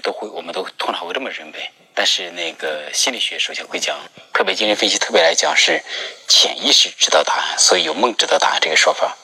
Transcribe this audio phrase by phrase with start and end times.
[0.00, 1.70] 都会，我们都通常会这么认为。
[1.94, 3.96] 但是那个心理学首先会讲，
[4.32, 5.82] 特别精神分析特别来讲是
[6.26, 9.16] 潜意识知道答案，所以有梦知道答案这个说法。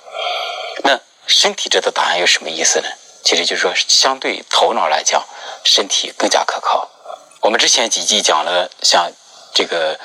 [0.85, 2.89] 那身体知道答案有什么意思呢？
[3.23, 5.27] 其实就是说，相对头脑来讲，
[5.65, 6.89] 身体更加可靠。
[7.41, 9.11] 我们之前几集讲了，像
[9.53, 9.99] 这个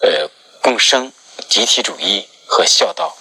[0.00, 0.28] 呃
[0.60, 1.12] 共生、
[1.48, 3.16] 集体主义和孝道，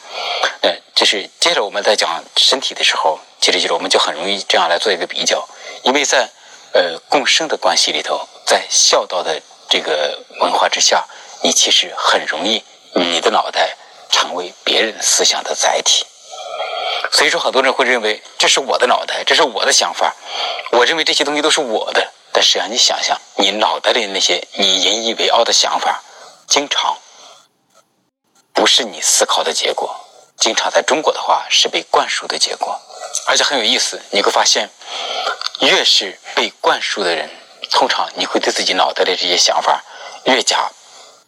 [0.61, 5.47] 呃，就是接着我们在讲身体的时候，其实就是我们就很容易这样来做一个比较，
[5.83, 6.29] 因为在
[6.73, 8.27] 呃共生的关系里头。
[8.45, 11.05] 在孝道的这个文化之下，
[11.43, 12.63] 你其实很容易，
[12.93, 13.75] 你的脑袋
[14.09, 16.05] 成为别人思想的载体。
[17.11, 20.15] 所以说，很多人会认为这是我的脑袋，这是我的想法，
[20.71, 22.11] 我认为这些东西都是我的。
[22.31, 26.01] 但实际上，你想想，你脑袋里那些你引以为傲的想法，
[26.47, 26.97] 经常
[28.53, 29.93] 不是你思考的结果，
[30.37, 32.79] 经常在中国的话是被灌输的结果。
[33.25, 34.69] 而且很有意思，你会发现，
[35.59, 37.29] 越是被灌输的人。
[37.69, 39.83] 通常你会对自己脑袋的这些想法
[40.25, 40.69] 越加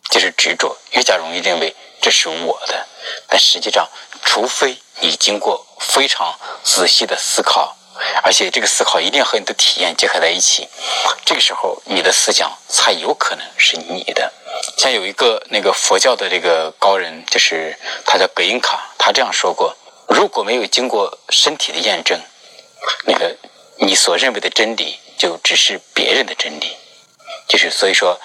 [0.10, 2.88] 就是执着，越加容易认为这是我的。
[3.28, 3.88] 但实际上，
[4.24, 7.76] 除非你经过非常仔细的思考，
[8.24, 10.68] 而且这个思考一定和你的体验结合在一起，
[11.26, 14.32] 这个时候你的思想才有可能是你的。
[14.78, 19.76] 像有一个那个佛教的这个高人，就是他叫格因卡，他这样说过：
[20.08, 22.20] 如果没有经过身体的验证，
[23.06, 23.36] 那个
[23.80, 25.00] 你所认为的真理。
[25.20, 26.78] 就只是别人的真理，
[27.46, 28.18] 就是所以说，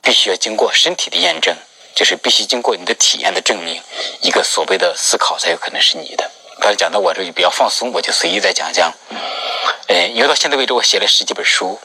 [0.00, 1.54] 必须要经过身体的验证，
[1.94, 3.82] 就是必须经过你的体验的证明，
[4.22, 6.30] 一个所谓的思考才有可能是你的。
[6.58, 8.90] 刚才讲到我这就比较放松，我就随意再讲讲。
[9.88, 11.78] 呃，因为到现在为止我写了十几本书，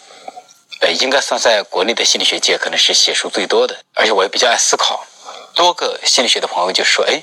[0.80, 5.06] 呃，应该算在国内的心理学界可能是写书最多的，而且我也比较爱思考。
[5.54, 7.22] 多个心理学的朋友就说：“哎，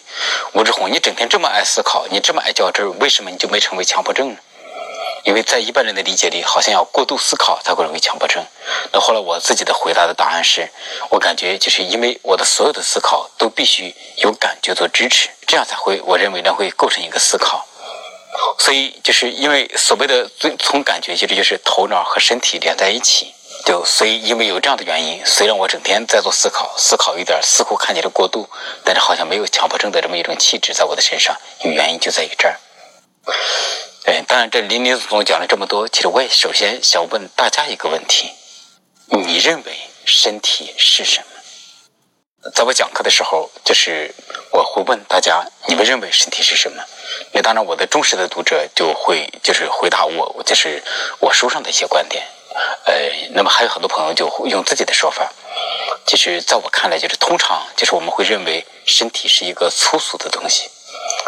[0.52, 4.36] 吴志红，你整天这么爱思考，你这么爱较真，为什么你就没成为强迫症呢？”
[5.24, 8.44] 因为在一般人的理解里，好像要过度思考才会容易强迫症。
[8.92, 10.70] 那后来我自己的回答的答案是，
[11.10, 17.66] 我感觉就是因为我的所有的思考都必须有感觉做支持，这样才会我认为呢会构成一个思考。
[18.58, 23.32] 所以就是因为所谓的最从感觉，其实就是头脑和身体连在一起。
[23.64, 28.46] 就所以因为有这样的原因，虽然我整天在做思考，思考有点似乎看起来过度，
[28.84, 31.34] 但是好像没有强迫症的这么一种气质在我的身上。
[31.62, 32.58] 原因就在于这儿。
[34.04, 38.30] 哎，当然，这林林总总讲了这么多，其实我也首先想问大家一个问题：
[39.06, 42.50] 你认为身体是什么？
[42.54, 44.14] 在我讲课的时候，就是
[44.50, 46.84] 我会问大家，你们认为身体是什么？
[47.32, 50.82] 那当然，我的忠实的读者就会就是回答我，就是
[51.20, 52.22] 我书上的一些观点。
[52.84, 52.94] 呃，
[53.30, 55.32] 那么还有很多朋友就用自己的说法。
[56.06, 60.68] 其实，在我看来，就是通常就是我们会认为身体是一个粗俗的东西。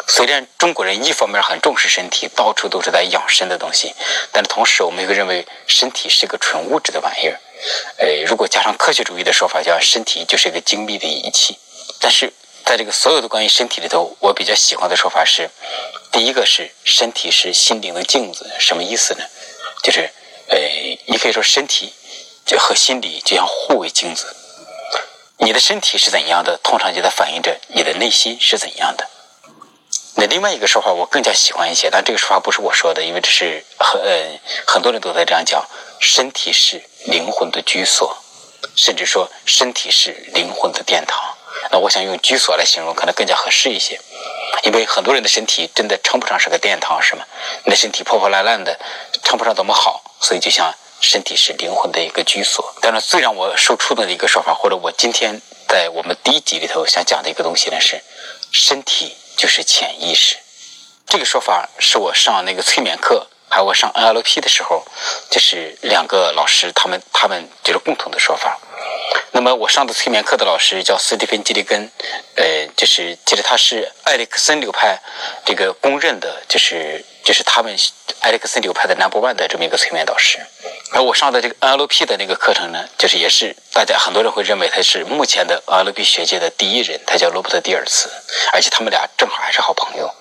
[0.09, 3.95] 虽然中国人一方面很重视身体，到处都是在养生的东西，
[4.33, 7.41] 但是同时我们又认为身体是个纯物质的玩意儿。
[7.99, 11.59] 呃，如果加上科学主义的说法，叫身体就是一个精密的仪器。
[12.01, 12.33] 但是
[12.65, 15.51] 在这个所有的关于身体里头，我比较喜欢的说法是：
[16.13, 19.25] 第一个是身体是心灵的镜子，什么意思呢？
[19.83, 20.11] 就是
[20.49, 20.59] 呃，
[21.07, 21.93] 你可以说身体
[22.45, 24.35] 就和心理就像互为镜子。
[25.39, 29.09] 你的身体是怎样的，通常就在反映着你的内心是怎样的。
[30.19, 34.01] 那另外一个说法我更加喜欢一些，但这个说法不是我说的，因为这是很
[34.67, 35.63] 很多人都在这样讲：
[36.01, 38.17] 身体是灵魂的居所，
[38.75, 41.23] 甚至说身体是灵魂的殿堂。
[41.71, 44.01] 那我想用居所来形容，可能更加合适一些，
[44.63, 47.23] 因为很多人的身体真的称不上是个殿堂，是吗？
[47.65, 48.79] 你的身体破破烂烂的，
[49.23, 52.75] 称不上多么好，所以就像身体是灵魂的一个居所。
[52.81, 58.01] 当然，最让我受触动的一个说法，或者我今天在我们第一集里头想讲的一个东西呢，是
[58.51, 59.15] 身体。
[59.37, 60.37] 就是潜意识，
[61.07, 64.85] 这个说法是我上那个催眠课，还有我上 NLP 的时候，
[65.31, 68.59] 就是两个老师他们他们就是共同的说法。
[69.33, 71.91] 那么我上的催眠课的老师叫斯蒂芬·基利根，
[72.37, 74.99] 呃，就是其实他是埃里克森流派
[75.45, 77.77] 这个公认的，就是就是他们
[78.21, 80.39] 埃里克森流派的 Number One 的这么一个催眠导师。
[80.93, 88.09] 而我上的这个 NLP 的那个课程呢，就是也是大家很多人会认为他是目前的 NLP 学界的第一人，他叫罗伯特·蒂尔茨，
[88.53, 90.15] 而且他们俩正好还是好朋友。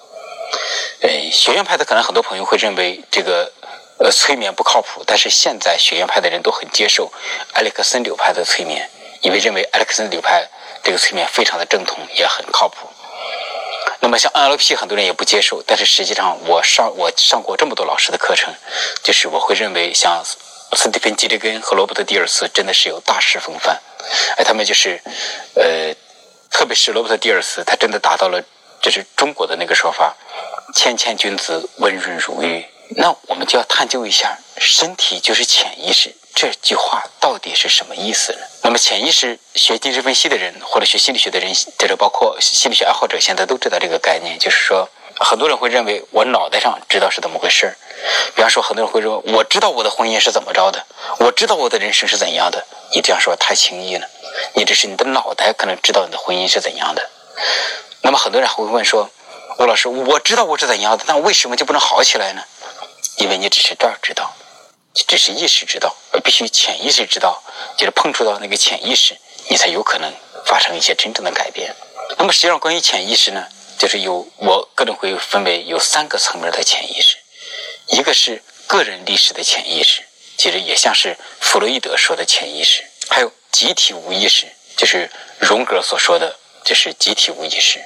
[1.02, 3.52] 呃，学院派的可能很多朋友会认为这个。
[3.98, 7.10] 呃，催眠不靠谱，但是现在学院派的人都很接受
[7.54, 8.90] 埃里克森流派的催眠，
[9.22, 10.46] 因为认为埃里克森流派
[10.84, 12.90] 这个催眠非常的正统，也很靠谱。
[14.02, 18.54] 那么像 NLP 很多人也不接受，但是实际上我上我上过这么多老师的课程，
[19.02, 20.22] 就是我会认为像
[20.75, 23.80] 斯蒂芬·吉利根和罗伯特·迪尔斯真的是有大师风范，
[24.38, 25.01] 哎，他们就是
[25.56, 25.94] 呃，
[26.50, 28.44] 特别是罗伯特·迪尔斯，他真的达到了
[28.81, 30.16] 就是中国的那个说法：
[30.74, 32.66] 谦谦君子，温润如玉。
[32.98, 38.39] 那我们就要探究一下“身体就是潜意识”这句话到底是什么意思呢？
[38.62, 44.88] 那么，潜意识学精神分析的人或者学心理学的人，这个包括心理学爱好者，现在都知道这个概念，就是说，
[45.19, 47.75] 很多人会认为我脑袋上知道是怎么回事儿。
[48.36, 50.86] 比方说，很多人会说我知道我的婚姻是怎么着的，
[51.19, 52.66] 我知道我的人生是怎样的。
[52.94, 54.07] 你这样说太轻易了，
[54.54, 57.10] 你这是你的脑袋可能知道你的婚姻是怎样的。
[58.02, 59.10] 那么，很多人还会问说，
[59.57, 62.44] 吴老师，我知道我是怎样的，那为什么就不能好起来呢？
[63.18, 64.34] 因为你只是这儿知道，
[64.94, 67.42] 只是意识知道，而必须潜意识知道，
[67.78, 69.18] 就是碰触到那个潜意识，
[69.50, 70.13] 你才有可能
[70.46, 71.74] 发生一些真正的改变。
[72.18, 73.46] 那么实际上，关于潜意识呢，
[73.78, 77.18] 就是有我个人会分为有三个层面的潜意识，
[77.88, 80.02] 一个是个人历史的潜意识，
[80.38, 85.10] 其实也像是弗洛伊德说的潜意识，还有集体无意识，就是
[85.40, 87.80] 荣格所说的，就是集体无意识。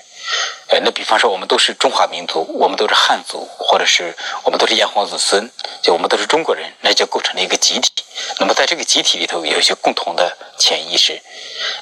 [0.68, 5.50] 呃，那比方说，我们都是中华民族，我们都是汉族，或者是我们都是炎黄子孙，
[5.82, 7.92] 就我们都是中国人，那就构成了一个集体。
[8.40, 11.20] 那么在这个集体里头，有一些共同的潜意识，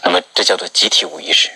[0.03, 1.51] 那么这叫做集体无意识。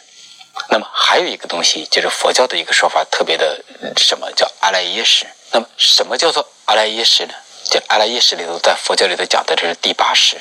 [0.69, 3.63] 那么还有一个东西，就是佛教的一个说法，特别的
[3.97, 5.25] 什么叫阿赖耶识。
[5.51, 7.33] 那么什么叫做阿赖耶识呢？
[7.69, 10.35] 就阿赖耶识里头，在佛教里头讲的这是第八识。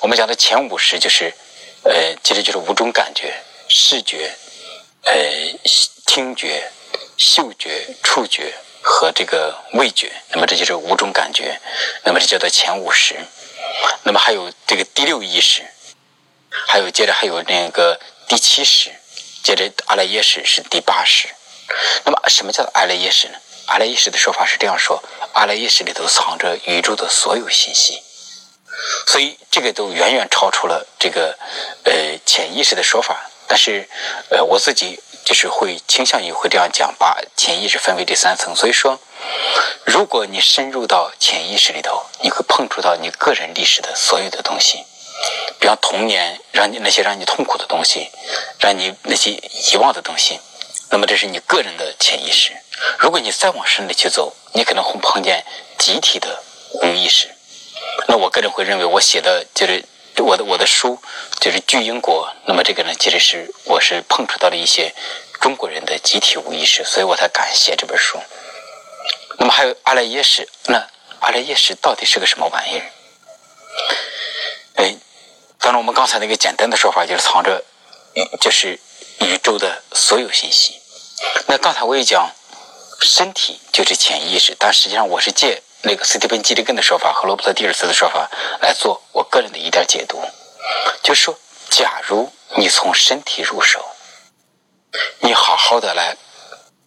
[0.00, 1.34] 我们讲的前五识就是，
[1.84, 3.34] 呃，其实就是五种感觉：
[3.68, 4.34] 视觉。
[5.02, 5.14] 呃，
[6.06, 6.70] 听觉、
[7.16, 8.52] 嗅觉、触觉
[8.82, 11.58] 和这个味觉，那么这就是五种感觉，
[12.04, 13.16] 那么这叫做前五识。
[14.02, 15.62] 那么还有这个第六意识，
[16.66, 17.98] 还有接着还有那个
[18.28, 18.90] 第七识，
[19.42, 21.28] 接着阿赖耶识是第八识。
[22.04, 23.38] 那么什么叫做阿赖耶识呢？
[23.70, 25.00] 阿赖耶识的说法是这样说：
[25.32, 28.02] 阿赖耶识里头藏着宇宙的所有信息，
[29.06, 31.38] 所以这个都远远超出了这个
[31.84, 33.30] 呃潜意识的说法。
[33.46, 33.88] 但是，
[34.30, 38.54] 呃，我自己就是会倾向于会这样讲，把潜意识分为第三层。
[38.56, 38.98] 所以说，
[39.84, 44.84] 如果你深入到潜意识里头，你会碰触到你个人历史的所有的东西，
[45.60, 48.10] 比方童年让你那些让你痛苦的东西，
[48.58, 50.40] 让你那些遗忘的东西，
[50.90, 52.52] 那么这是你个人的潜意识。
[52.98, 55.44] 如果你再往深里去走，你可能会碰见
[55.78, 56.42] 集体的
[56.82, 57.28] 无意识。
[58.08, 59.84] 那我个人会认为，我写的就是。
[60.22, 61.00] 我的我的书
[61.40, 64.94] 就是巨英国，那么这个呢，其实是我是碰触到了一些
[65.40, 68.18] 中国人的集体无意识，所以我才敢写这本书。
[69.38, 70.86] 那么还有阿赖耶识，那
[71.20, 72.84] 阿赖耶识到底是个什么玩意儿？
[74.74, 74.96] 哎，
[75.58, 77.64] 当然我们刚才那个简单的说法就是藏着，
[78.42, 78.78] 就是
[79.20, 80.78] 宇宙的所有信息。
[81.46, 82.30] 那刚才我也讲，
[83.00, 85.62] 身体就是潜意识，但实际上我是借。
[85.82, 88.30] 那个斯蒂芬·基里根的说法和罗伯特·蒂尔斯的说法
[88.60, 90.22] 来做我个人的一点解读，
[91.02, 91.38] 就是说，
[91.70, 93.82] 假如你从身体入手，
[95.20, 96.14] 你好好的来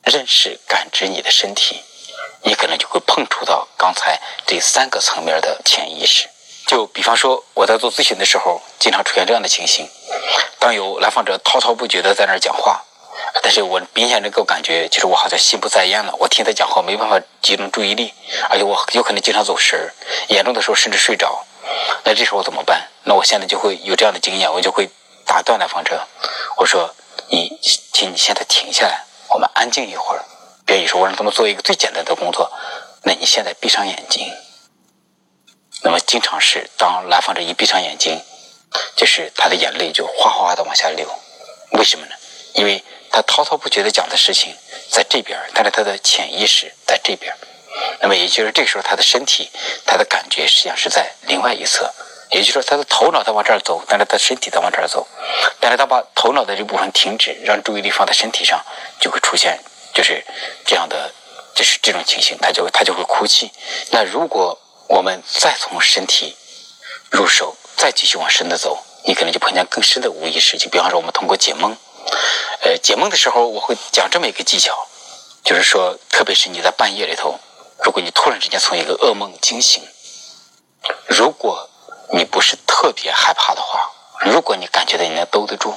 [0.03, 1.81] 认识、感知你的身体，
[2.43, 6.29] 你可能就会碰触到刚才这三个层面的潜意识。
[6.67, 9.89] 就比方说，我在做咨询的时候，经常出现这样的情形：
[10.59, 12.85] 当有来访者滔滔不绝的在那儿讲话。
[13.41, 16.13] 但是我明显能够感觉，就是我好像心不在焉了。
[16.19, 18.13] 我听他讲话没办法集中注意力，
[18.49, 19.93] 而且我有可能经常走神，
[20.29, 21.45] 严重的时候甚至睡着。
[22.03, 22.89] 那这时候怎么办？
[23.03, 24.89] 那我现在就会有这样的经验，我就会
[25.25, 26.07] 打断来访者，
[26.57, 26.93] 我说
[27.29, 27.59] ：“你，
[27.91, 30.23] 请你现在停下来，我们安静一会儿。”
[30.65, 32.51] 比如说，我让他们做一个最简单的工作，
[33.03, 34.27] 那你现在闭上眼睛。
[35.83, 38.21] 那么经常是当来访者一闭上眼睛，
[38.95, 41.07] 就是他的眼泪就哗哗的往下流。
[41.73, 42.15] 为什么呢？
[42.53, 42.83] 因为。
[43.13, 44.51] 他滔滔不绝的讲的事情
[44.89, 47.31] 在这边，但是他的潜意识在这边。
[48.01, 49.51] 那么也就是这个时候，他的身体、
[49.85, 51.93] 他的感觉实际上是在另外一侧。
[52.31, 55.07] 也就是说，他的头脑在往这儿走，但是他身体在往这儿走。
[55.59, 58.59] 但是他把头脑的这部分停止，让注意力放在身体上，
[58.99, 59.59] 就会出现
[59.93, 60.25] 就是
[60.65, 61.13] 这样的，
[61.53, 63.51] 就是这种情形，他就他就会哭泣。
[63.91, 66.35] 那如果我们再从身体
[67.11, 70.57] 入手，再继续往深的走，你可能就碰见更深的无意识。
[70.57, 71.77] 就比方说，我们通过解梦。
[72.61, 74.87] 呃，解梦的时候我会讲这么一个技巧，
[75.43, 77.39] 就是说，特别是你在半夜里头，
[77.83, 79.83] 如果你突然之间从一个噩梦惊醒，
[81.07, 81.69] 如果
[82.11, 83.89] 你不是特别害怕的话，
[84.21, 85.75] 如果你感觉到你能兜得住，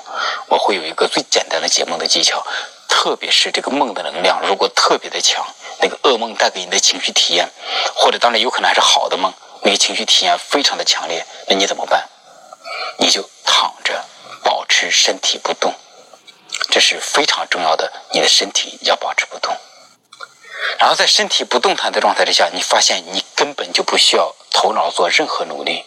[0.49, 2.45] 我会有一个最简单的解梦的技巧，
[2.89, 5.45] 特别是这个梦的能量如果特别的强，
[5.81, 7.51] 那个噩梦带给你的情绪体验，
[7.95, 12.09] 或者当然有可能还是好的梦，那个情绪体验非常的强烈，那你怎么办？
[12.99, 14.05] 你就躺着，
[14.45, 15.75] 保持身体不动。
[16.71, 19.57] 这是非常重要的，你的身体要保持不动。
[20.79, 25.85] 然后在身体不动弹的状态之下，你发现你根本就不需要头脑做任何努力。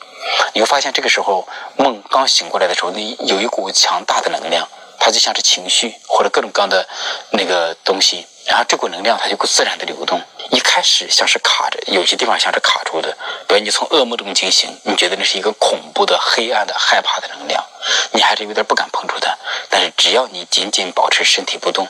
[0.54, 4.68] 你会发现这个时候梦刚醒过来的时候，你有一股强大的能量，
[5.00, 6.88] 它就像是情绪或者各种各样的
[7.32, 10.22] 那个东西，然后这股能量它就会自然的流动。
[10.52, 13.16] 一开始像是卡着，有些地方像是卡住的，
[13.48, 17.64] 比如你从噩梦中惊醒，你觉得那是一个恐怖的、黑暗的、害怕的能量，
[18.12, 19.38] 你还是有点不敢碰触它。
[19.70, 21.88] 但是只要你仅仅保持身体不动，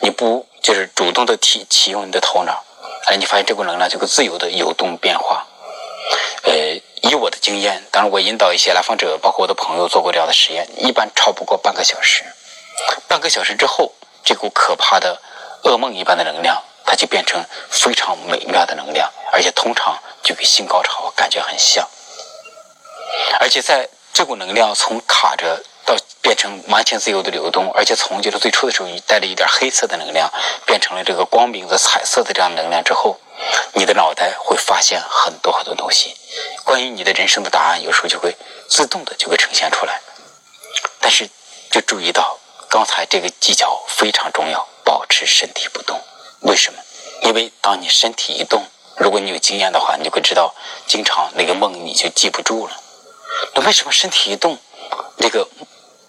[0.00, 2.64] 你不就是主动的提启用你的头脑，
[3.06, 5.46] 哎，你发现这股能量就会自由的游动变化。
[6.42, 6.52] 呃，
[7.02, 12.24] 以我的经验，当然我引导一些来访者，包括我的朋友做过这样的实验，一般超不过半个小时。
[13.08, 13.92] 半个小时之后，
[14.24, 15.20] 这股可怕的
[15.64, 16.62] 噩梦一般的能量。
[16.88, 21.84] 它就变成非常美妙的能量，而且通常就跟性高潮感觉很像。
[23.40, 30.32] 而且在这股能量从卡着到变成完全自由的流动，而且从就是最初的时候你带着一点黑色的能量，
[30.64, 33.20] 变成了这个光明的彩色的这样能量之后，
[33.74, 36.16] 你的脑袋会发现很多很多东西，
[36.64, 38.34] 关于你的人生的答案，有时候就会
[38.70, 40.00] 自动的就会呈现出来。
[40.98, 41.28] 但是
[41.70, 42.38] 就注意到
[42.70, 46.00] 刚才这个技巧非常重要，保持身体不动。
[46.40, 46.78] 为什么？
[47.20, 48.64] 因为当你身体一动，
[48.96, 50.54] 如果你有经验的话，你就会知道，
[50.86, 52.80] 经常那个梦你就记不住了。
[53.54, 54.58] 那为什么身体一动，
[55.16, 55.48] 那个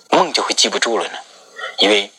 [0.09, 1.17] 梦就会记不住了呢？
[1.79, 2.11] 因为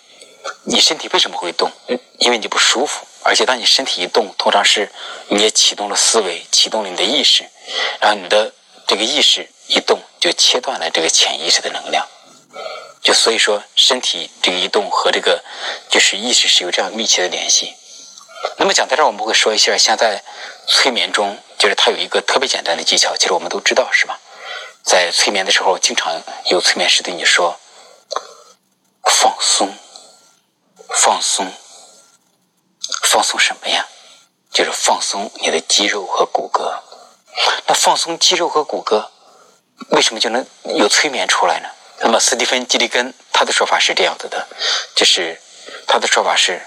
[0.65, 1.71] 你身体为什么会动？
[2.19, 3.07] 因为你不舒服。
[3.25, 4.91] 而且当你身体一动，通常是
[5.29, 7.45] 你也启动了思维，启动了你的意识，
[8.00, 8.53] 然后你的
[8.87, 12.07] 这个意识一动，就切断了这个潜意识的能量。
[13.03, 15.45] 就所以说，身体这个移动和这个
[15.91, 17.75] 就是意识是有这样密切的联系。
[18.57, 20.23] 那么讲到这儿，我们会说一下，现在
[20.67, 24.19] 催眠中，就是它有一个特别简单的技巧，其实我们都知道，是吧？
[24.88, 27.61] 在催眠的时候，经常有催眠师对你说
[29.04, 29.71] ：“放松，
[30.88, 31.52] 放松，
[33.02, 33.87] 放松什么呀？
[34.50, 36.80] 就是放松你的肌肉和骨骼。
[37.66, 39.11] 那放松肌肉和骨骼，
[39.90, 41.68] 为什么就能有催眠出来呢？
[42.00, 44.49] 那么斯蒂芬·基利根他的说法是这样子的，
[44.97, 45.38] 就是
[45.87, 46.62] 他的说法是。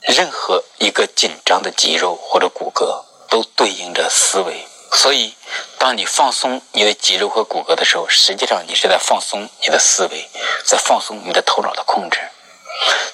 [0.00, 4.66] 任何一个紧张的肌肉或者骨骼，都对应着思维。
[4.92, 5.34] 所以，
[5.78, 10.28] 当你放松你的肌肉和骨骼的时候，实际上你是在放松你的思维，
[10.64, 12.18] 在放松你的头脑的控制。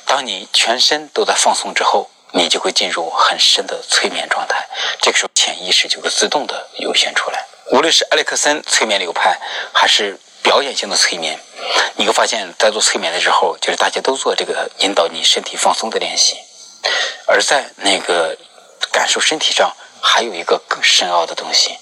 [0.06, 4.66] 当你全身都在放松之后，你就会进入很深的催眠状态。
[5.00, 7.44] 这个时候，潜意识就会自动的涌现出来。
[7.71, 9.38] 无论是埃里克森催眠流派，
[9.73, 11.38] 还是表演性的催眠，
[11.97, 16.37] 你会发现在做催眠的时候，就是大家都做这个引导你身体放松的练习。
[17.26, 18.37] 而在那个
[18.90, 19.71] 感受身体上，
[20.02, 21.78] 还有一个更深奥的东西。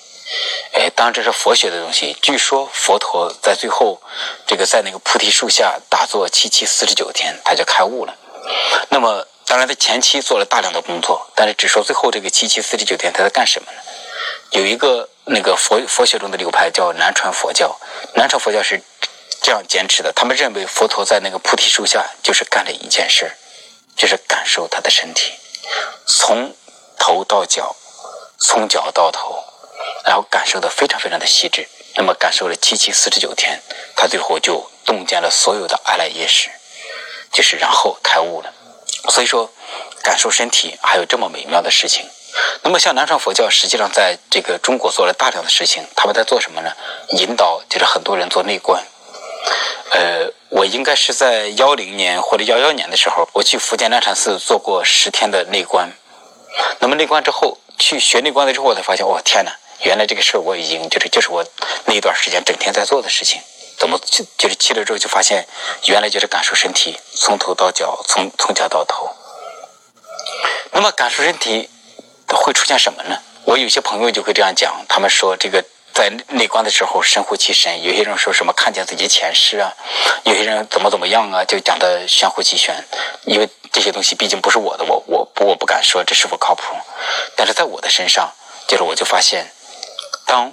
[0.73, 2.17] 哎，当然这是佛学的东西。
[2.23, 4.01] 据说佛陀在最后
[4.47, 8.17] 这个在那个菩提树下打坐七七四十九天，他就开悟了。
[8.89, 13.79] 那么，当然他前期做了大量的工作，但是只说最后这个七七四十九天他在干什么呢？
[14.51, 17.79] 有一个那个佛佛学中的流派叫南传佛教，
[18.15, 18.83] 南传佛教是
[19.43, 23.37] 这样坚持的，他们认为佛陀在那个菩提树下就是干了一件事。
[23.95, 25.35] 就是感受他的身体，
[26.07, 26.57] 从
[26.99, 27.77] 头到脚，
[28.41, 29.45] 从脚到头，
[30.05, 31.69] 然后感受的非常非常的细致。
[31.95, 33.61] 那么感受了七七四十九天，
[33.95, 36.51] 他最后就洞见了所有的阿赖耶识，
[37.31, 38.53] 就是然后开悟了。
[39.11, 39.51] 所以说，
[40.03, 42.09] 感受身体还有这么美妙的事情。
[42.63, 45.85] 那么像南传佛教，实际上在这个中国做了大量的事情。
[45.95, 46.73] 他们在做什么呢？
[47.19, 48.83] 引导就是很多人做内观。
[49.91, 55.91] 呃，我应该是在幺零年或者幺幺年的时候，我去福建南禅寺做过十天的内观。
[56.79, 61.45] 那么内观之后，去学内观的时候，我才发现，哦天哪，原来这个事儿我已经就是就是我
[61.87, 63.41] 那一段时间整天在做的事情。
[63.79, 65.47] 怎么就就是去了之后就发现，
[65.87, 69.11] 原来就是感受身体，从头到脚，从从脚到头。
[70.71, 71.69] 那么感受身体
[72.29, 73.19] 会出现什么呢？
[73.45, 75.65] 我有些朋友就会这样讲，他们说这个。
[75.95, 79.75] 在内观的时候深呼气深，有些人说什么看见自己前世啊，
[80.25, 82.83] 有些人怎么怎么样啊，就讲的玄乎其玄。
[83.27, 86.63] 因为这些东西毕竟不是我的，我我我不敢说这是否靠谱。
[87.37, 88.33] 但是在我的身上，
[88.67, 89.53] 就是我就发现，
[90.33, 90.51] 当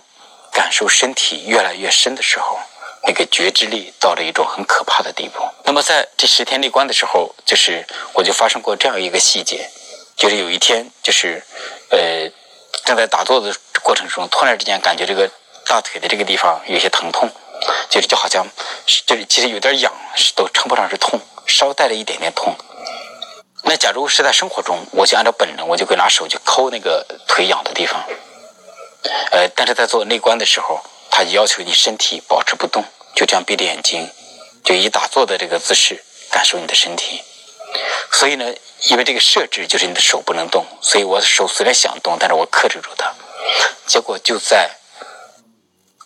[0.52, 2.60] 感受身体越来越深的时候，
[3.08, 5.42] 那个觉知力到了一种很可怕的地步。
[5.64, 9.70] 那么在这十天内观的时候，就是我就发生过这样一个细节，
[10.18, 11.42] 就是有一天就是
[11.92, 12.30] 呃
[12.84, 13.56] 正在打坐的。
[13.82, 15.32] 过程中，突然之间感觉这个
[15.66, 17.32] 大腿的这个地方有些疼痛，
[17.90, 18.46] 就是就好像
[19.08, 19.92] 就是其实有点痒，
[20.36, 21.18] 都称不上是痛，
[21.48, 22.54] 稍带了一点点痛。
[23.64, 28.04] 那假如是在生活中，我就按照本能，我就会拿手去抠那个腿痒的地方。
[29.32, 32.84] 呃，但是在做内观的时候，他要求你身体保持不动，
[33.16, 34.10] 就这样闭着眼睛，
[34.64, 37.22] 就以打坐的这个姿势感受你的身体。
[38.12, 38.54] 所以呢，
[38.90, 43.14] 因为这个设置就是你的手不能动，所以我的手虽然想动，但是我克制住它。
[43.86, 44.70] 结果就在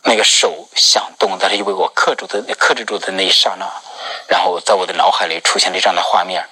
[0.04, 3.66] 那个手想动，但是因为我克制的克制住的那一刹那，
[4.28, 6.46] 然后在我的脑海里出现了这样的画面，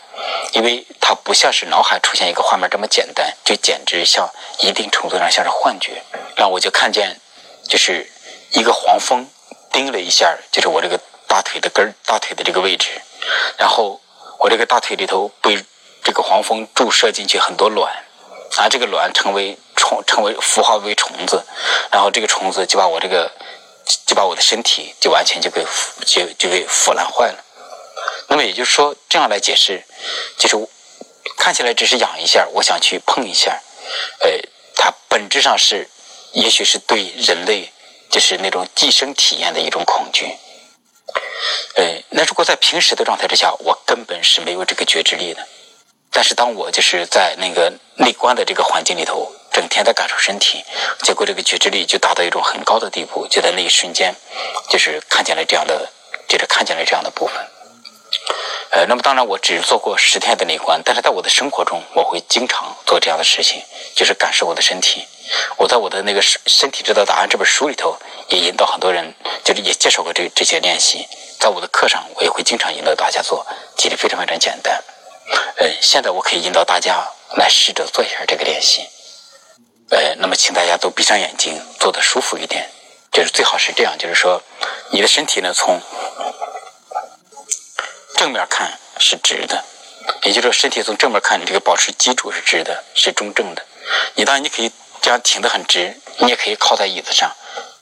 [0.51, 4.29] 因为它不像是脑海出现一个画面这么简单，就简直像
[4.59, 6.03] 一定程度上像是幻觉。
[6.35, 7.19] 然后我就看见，
[7.67, 8.09] 就是
[8.51, 9.27] 一个黄蜂
[9.71, 12.89] 叮了一下，就是我这个大腿的根儿大腿的这个位置，
[13.57, 14.01] 然后
[14.39, 15.63] 我这个大腿里头被
[16.03, 17.93] 这个黄蜂注射进去很多卵，
[18.57, 21.45] 啊，这个卵成为虫，成为孵化为虫子，
[21.91, 23.31] 然后这个虫子就把我这个
[24.05, 25.65] 就把我的身体就完全就给
[26.05, 27.37] 就就给腐烂坏了。
[28.31, 29.83] 那么也就是说，这样来解释，
[30.37, 30.55] 就是
[31.37, 33.61] 看起来只是痒一下，我想去碰一下，
[34.21, 34.29] 呃，
[34.77, 35.89] 它本质上是，
[36.31, 37.69] 也许是对人类
[38.09, 40.33] 就是那种寄生体验的一种恐惧。
[41.75, 45.45] 呃，那如果在平时的状态之下，我根本是没有这个觉知力的。
[46.09, 50.63] 但是当我就是在那个内观的这个环境里头，整天在感受身体，
[51.03, 54.15] 结果这个觉知力就达到一种很高的地步，就在那一瞬间，
[54.69, 55.91] 就是看见了这样的，
[56.29, 57.35] 就是看见了这样的部分。
[58.71, 63.61] 呃，那么当然，我只做过十天的内观，但是在我的生活中，我会经常做这样的事情，
[63.95, 65.05] 就是感受我的身体。
[65.57, 67.97] 我在我的那个《身体知道答案》这本书里头，
[68.29, 69.13] 也引导很多人，
[69.43, 71.05] 就是也介绍过这这些练习。
[71.37, 74.81] 在我的课上，我也会经常引导大家做，其实非常非常简单。
[75.57, 78.87] 呃，现在我可以引导大家来试着做一下这个练习。
[79.89, 82.69] 呃，那么请大家都闭上眼睛，坐的舒服一点，
[83.11, 84.41] 就是最好是这样，就是说，
[84.91, 85.81] 你的身体呢从。
[88.21, 89.65] 正面看是直的，
[90.21, 93.65] 也就是说，身体从正面看，你这个保持脊柱是直的，是中正的。
[94.13, 97.35] 你当然你可以这样挺得很直，你也可以靠在椅子上。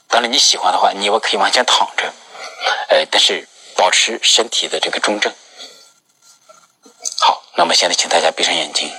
[0.07, 2.13] 当然你喜欢的话，你也可以往前躺着，
[2.87, 5.29] 呃，但是保持身体的这个中正。
[7.19, 8.89] 好，那么现在请大家闭上眼睛。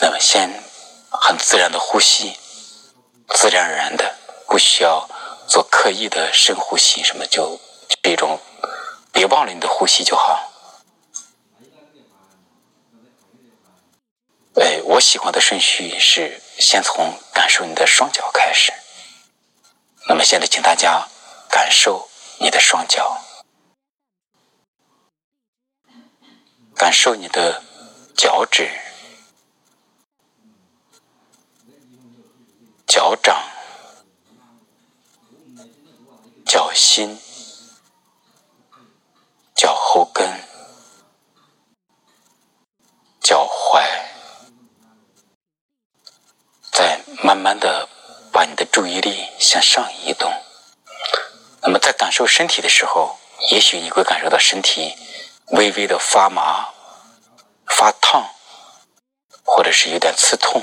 [0.00, 0.71] 那么先。
[1.24, 2.36] 很自然的呼吸，
[3.28, 4.16] 自然而然的，
[4.48, 5.08] 不需要
[5.46, 7.60] 做刻意的深呼吸，什么就
[8.02, 8.40] 这种，
[9.12, 10.50] 别忘了你的呼吸就好。
[14.56, 18.72] 哎，我喜欢的顺序是先从感受你的双脚开始。
[20.08, 21.06] 那么现在，请大家
[21.48, 22.08] 感受
[22.40, 23.16] 你的双脚，
[26.74, 27.62] 感受你的
[28.16, 28.81] 脚趾。
[32.86, 33.42] 脚掌、
[36.44, 37.18] 脚心、
[39.54, 40.28] 脚后跟、
[43.20, 43.82] 脚踝，
[46.70, 47.88] 再慢慢的
[48.30, 50.30] 把你的注意力向上移动。
[51.62, 53.18] 那么在感受身体的时候，
[53.50, 54.94] 也许你会感受到身体
[55.46, 56.68] 微微的发麻、
[57.66, 58.28] 发烫，
[59.44, 60.62] 或者是有点刺痛。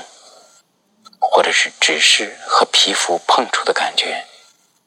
[1.32, 4.26] 或者是只是和皮肤碰触的感觉，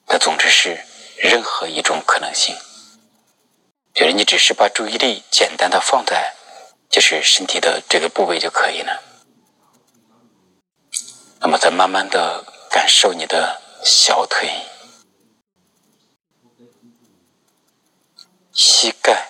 [0.08, 0.84] 那总之是
[1.18, 2.54] 任何一种可能性。
[3.94, 6.34] 就是你只是把注意力简单的放在
[6.90, 9.02] 就是身体的这个部位就可以了。
[11.40, 14.50] 那么再慢慢的感受你的小腿、
[18.52, 19.30] 膝盖、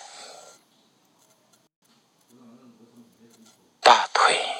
[3.80, 4.53] 大腿。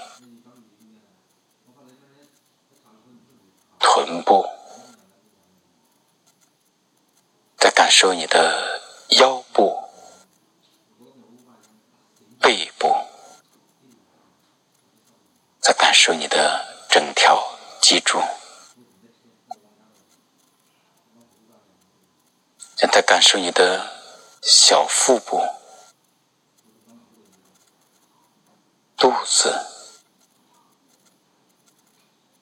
[4.15, 4.49] 臀部，
[7.59, 8.81] 再感受你的
[9.19, 9.77] 腰部、
[12.41, 12.95] 背部，
[15.61, 17.43] 再感受你的整条
[17.83, 18.21] 脊柱，
[22.77, 23.85] 现在感受你的
[24.43, 25.43] 小腹部、
[28.97, 29.53] 肚子、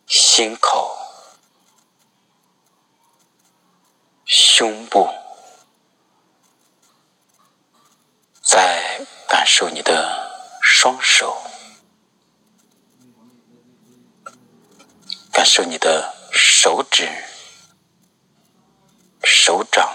[0.07, 0.82] 心口。
[4.63, 5.09] 胸部，
[8.41, 10.31] 再感受你的
[10.63, 11.37] 双手，
[15.33, 17.09] 感受你的手指、
[19.25, 19.93] 手掌、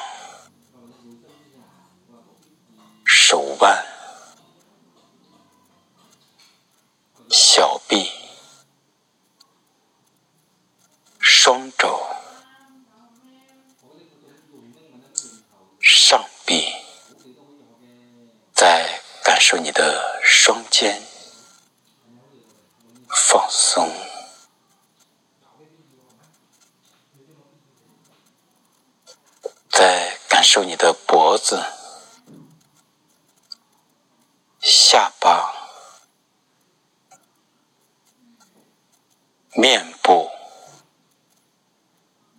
[39.60, 40.30] 面部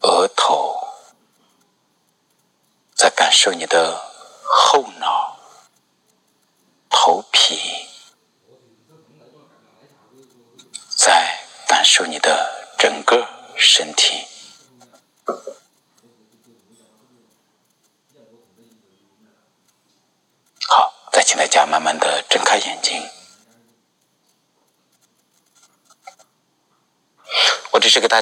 [0.02, 0.76] 额头
[2.94, 4.00] 在感受你的
[4.44, 5.17] 后脑。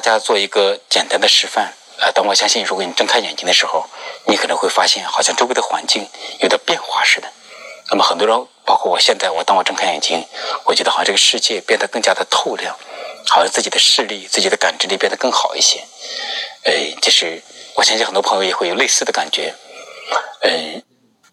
[0.07, 1.73] 大家做一个简单的示范。
[1.99, 3.85] 呃，但我相信，如果你睁开眼睛的时候，
[4.25, 6.07] 你可能会发现，好像周围的环境
[6.39, 7.27] 有点变化似的。
[7.89, 10.25] 那么，很多人，包括我现在，我当我睁开眼睛，
[10.63, 12.73] 我觉得好像这个世界变得更加的透亮，
[13.27, 15.83] 好像自己的视力、自己的感知力变得更好一些。
[16.63, 17.43] 呃，就是
[17.75, 19.53] 我相信很多朋友也会有类似的感觉。
[20.43, 20.81] 嗯，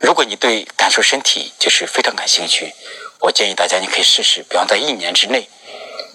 [0.01, 2.75] 如果你对感受身体就是非常感兴趣，
[3.21, 5.49] 我建议大家你可以试试，比方在一年之内，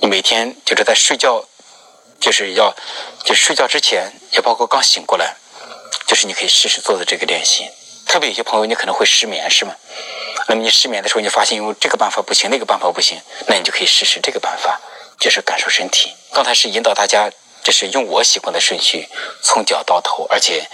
[0.01, 1.45] 你每天就是在睡觉。
[2.19, 2.75] 就是要，
[3.23, 5.35] 就睡觉之前，也包括刚醒过来，
[6.05, 7.69] 就是你可以试试做的这个练习。
[8.05, 9.75] 特别有些朋友，你可能会失眠，是吗？
[10.47, 14.81] 那么你失眠的时候，你发现用这个办法不行，那个办法不行，那你就可以试试这个办法，
[15.19, 16.11] 就是感受身体。
[16.33, 17.29] 刚才是引导大家，
[17.63, 19.07] 就是用我喜欢的顺序，
[19.43, 20.67] 从脚到头，而且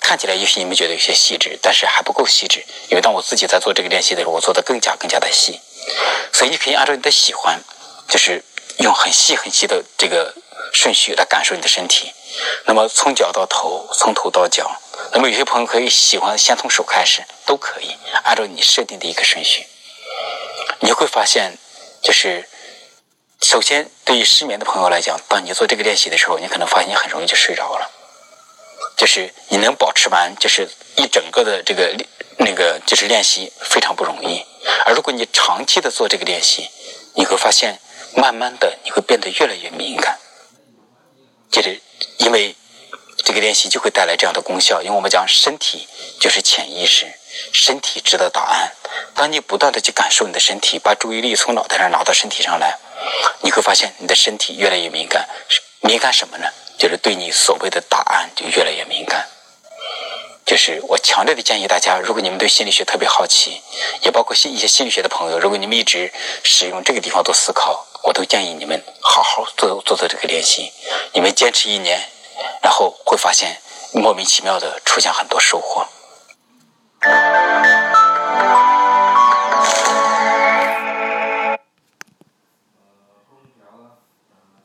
[0.00, 5.60] 看起来也许你们觉得有些细致，但是还不够细致，因为当我自己在做这个练习的时候，我做的更加更加的细。
[6.32, 7.60] 所以你可以按照你的喜欢，
[8.08, 8.42] 就是
[8.78, 10.34] 用很细很细的这个。
[10.72, 12.12] 顺序来感受你的身体，
[12.66, 14.70] 那么从脚到头，从头到脚。
[15.12, 19.66] 那么有些朋友可以喜欢先从手开始，都可以按照你设定的一个顺序。
[20.80, 21.56] 你会发现，
[22.02, 22.48] 就是
[23.40, 27.90] 首先对于失眠的朋友来讲，当你做这个练习的时候，你可能发现你很容易就睡着了。
[28.96, 31.94] 就是你能保持完，就是一整个的这个
[32.38, 34.44] 那个就是练习非常不容易。
[34.84, 36.68] 而如果你长期的做这个练习，
[37.14, 37.80] 你会发现，
[38.14, 40.18] 慢慢的你会变得越来越敏感。
[41.50, 41.80] 就是
[42.18, 42.54] 因为
[43.24, 45.88] 这个练习就会带来这样的功效，因为我们讲身体
[46.20, 47.06] 就是潜意识，
[47.52, 48.72] 身体知道答案。
[49.14, 52.78] 当你不断的去感受你的身体，把注意力从脑袋上拿到身体上来，
[53.42, 55.28] 你会发现你的身体越来越敏感。
[55.80, 56.46] 敏感什么呢？
[56.78, 59.26] 就是对你所谓的答案就越来越敏感。
[60.46, 63.60] 就是我强烈的建议大家，如果你们对心理学特别好奇，
[64.02, 66.12] 也包括心一些心理学的朋友，如果你们一直
[66.44, 67.86] 使用这个地方做思考。
[68.04, 70.72] 我都建议你们好好做做做这个练习。
[71.12, 72.00] 你们坚持一年
[72.62, 73.60] 然后会发现
[73.92, 75.86] 莫名其妙的出现很多收获。